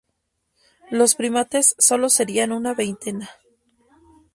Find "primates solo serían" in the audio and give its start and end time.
1.13-2.53